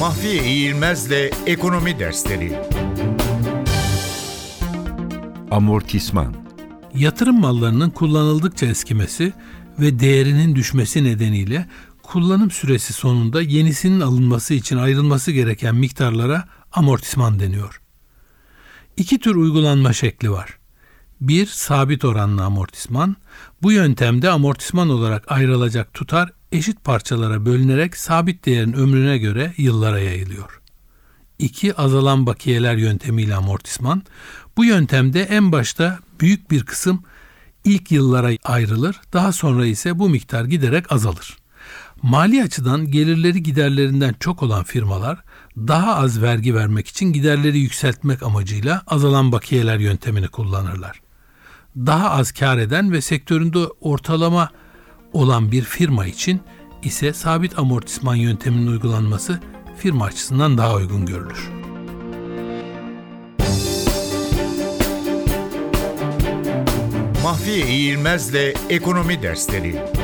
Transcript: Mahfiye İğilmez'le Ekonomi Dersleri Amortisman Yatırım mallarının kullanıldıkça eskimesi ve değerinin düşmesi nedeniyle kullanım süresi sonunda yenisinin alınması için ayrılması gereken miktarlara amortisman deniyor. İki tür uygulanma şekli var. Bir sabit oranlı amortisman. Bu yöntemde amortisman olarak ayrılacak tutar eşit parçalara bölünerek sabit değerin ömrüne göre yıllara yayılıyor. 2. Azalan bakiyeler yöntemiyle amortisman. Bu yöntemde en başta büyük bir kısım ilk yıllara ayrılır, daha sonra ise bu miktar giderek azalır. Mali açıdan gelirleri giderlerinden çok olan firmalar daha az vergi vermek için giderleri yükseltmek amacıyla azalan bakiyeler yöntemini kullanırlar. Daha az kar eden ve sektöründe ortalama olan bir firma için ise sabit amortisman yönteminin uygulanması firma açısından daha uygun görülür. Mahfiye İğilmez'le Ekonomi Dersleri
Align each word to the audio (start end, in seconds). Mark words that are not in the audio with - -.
Mahfiye 0.00 0.44
İğilmez'le 0.44 1.30
Ekonomi 1.46 1.98
Dersleri 1.98 2.58
Amortisman 5.50 6.34
Yatırım 6.94 7.40
mallarının 7.40 7.90
kullanıldıkça 7.90 8.66
eskimesi 8.66 9.32
ve 9.78 10.00
değerinin 10.00 10.56
düşmesi 10.56 11.04
nedeniyle 11.04 11.68
kullanım 12.02 12.50
süresi 12.50 12.92
sonunda 12.92 13.42
yenisinin 13.42 14.00
alınması 14.00 14.54
için 14.54 14.76
ayrılması 14.76 15.32
gereken 15.32 15.74
miktarlara 15.74 16.44
amortisman 16.72 17.40
deniyor. 17.40 17.80
İki 18.96 19.18
tür 19.18 19.34
uygulanma 19.34 19.92
şekli 19.92 20.30
var. 20.30 20.58
Bir 21.20 21.46
sabit 21.46 22.04
oranlı 22.04 22.44
amortisman. 22.44 23.16
Bu 23.62 23.72
yöntemde 23.72 24.30
amortisman 24.30 24.88
olarak 24.88 25.32
ayrılacak 25.32 25.94
tutar 25.94 26.32
eşit 26.52 26.84
parçalara 26.84 27.46
bölünerek 27.46 27.96
sabit 27.96 28.46
değerin 28.46 28.72
ömrüne 28.72 29.18
göre 29.18 29.54
yıllara 29.56 29.98
yayılıyor. 29.98 30.60
2. 31.38 31.74
Azalan 31.74 32.26
bakiyeler 32.26 32.76
yöntemiyle 32.76 33.34
amortisman. 33.34 34.02
Bu 34.56 34.64
yöntemde 34.64 35.22
en 35.22 35.52
başta 35.52 35.98
büyük 36.20 36.50
bir 36.50 36.64
kısım 36.64 37.02
ilk 37.64 37.92
yıllara 37.92 38.30
ayrılır, 38.44 39.00
daha 39.12 39.32
sonra 39.32 39.66
ise 39.66 39.98
bu 39.98 40.08
miktar 40.08 40.44
giderek 40.44 40.92
azalır. 40.92 41.36
Mali 42.02 42.42
açıdan 42.42 42.90
gelirleri 42.90 43.42
giderlerinden 43.42 44.14
çok 44.20 44.42
olan 44.42 44.64
firmalar 44.64 45.18
daha 45.56 45.96
az 45.96 46.22
vergi 46.22 46.54
vermek 46.54 46.88
için 46.88 47.12
giderleri 47.12 47.58
yükseltmek 47.58 48.22
amacıyla 48.22 48.82
azalan 48.86 49.32
bakiyeler 49.32 49.78
yöntemini 49.78 50.28
kullanırlar. 50.28 51.00
Daha 51.76 52.10
az 52.10 52.32
kar 52.32 52.58
eden 52.58 52.92
ve 52.92 53.00
sektöründe 53.00 53.58
ortalama 53.80 54.50
olan 55.12 55.52
bir 55.52 55.62
firma 55.62 56.06
için 56.06 56.40
ise 56.82 57.12
sabit 57.12 57.58
amortisman 57.58 58.14
yönteminin 58.14 58.66
uygulanması 58.66 59.40
firma 59.76 60.04
açısından 60.04 60.58
daha 60.58 60.74
uygun 60.74 61.06
görülür. 61.06 61.50
Mahfiye 67.22 67.66
İğilmez'le 67.66 68.54
Ekonomi 68.70 69.22
Dersleri 69.22 69.99